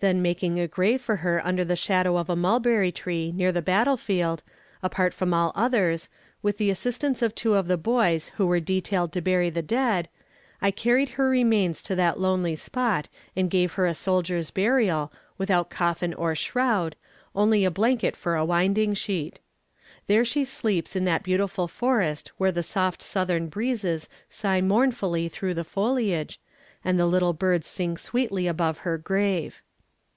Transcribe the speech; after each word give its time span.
Then 0.00 0.22
making 0.22 0.58
a 0.58 0.66
grave 0.66 1.02
for 1.02 1.16
her 1.16 1.46
under 1.46 1.62
the 1.62 1.76
shadow 1.76 2.16
of 2.16 2.30
a 2.30 2.34
mulberry 2.34 2.90
tree 2.90 3.32
near 3.32 3.52
the 3.52 3.60
battle 3.60 3.98
field, 3.98 4.42
apart 4.82 5.12
from 5.12 5.34
all 5.34 5.52
others, 5.54 6.08
with 6.40 6.56
the 6.56 6.70
assistance 6.70 7.20
of 7.20 7.34
two 7.34 7.52
of 7.52 7.68
the 7.68 7.76
boys 7.76 8.28
who 8.38 8.46
were 8.46 8.60
detailed 8.60 9.12
to 9.12 9.20
bury 9.20 9.50
the 9.50 9.60
dead, 9.60 10.08
I 10.62 10.70
carried 10.70 11.10
her 11.10 11.28
remains 11.28 11.82
to 11.82 11.94
that 11.96 12.18
lonely 12.18 12.56
spot 12.56 13.10
and 13.36 13.50
gave 13.50 13.74
her 13.74 13.84
a 13.84 13.92
soldier's 13.92 14.50
burial, 14.50 15.12
without 15.36 15.68
coffin 15.68 16.14
or 16.14 16.34
shroud, 16.34 16.96
only 17.34 17.66
a 17.66 17.70
blanket 17.70 18.16
for 18.16 18.36
a 18.36 18.44
winding 18.46 18.94
sheet. 18.94 19.38
There 20.06 20.24
she 20.24 20.46
sleeps 20.46 20.96
in 20.96 21.04
that 21.04 21.24
beautiful 21.24 21.68
forest 21.68 22.32
where 22.38 22.50
the 22.52 22.62
soft 22.62 23.02
southern 23.02 23.48
breezes 23.48 24.08
sigh 24.30 24.62
mournfully 24.62 25.28
through 25.28 25.52
the 25.52 25.62
foliage, 25.64 26.40
and 26.82 26.98
the 26.98 27.04
little 27.06 27.34
birds 27.34 27.66
sing 27.68 27.98
sweetly 27.98 28.46
above 28.46 28.78
her 28.78 28.96
grave. 28.96 29.60